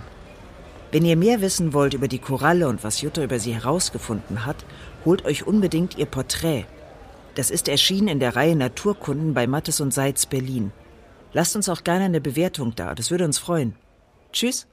[0.91, 4.65] Wenn ihr mehr wissen wollt über die Koralle und was Jutta über sie herausgefunden hat,
[5.05, 6.65] holt euch unbedingt ihr Porträt.
[7.35, 10.71] Das ist erschienen in der Reihe Naturkunden bei Mattes und Seitz Berlin.
[11.31, 13.75] Lasst uns auch gerne eine Bewertung da, das würde uns freuen.
[14.33, 14.67] Tschüss.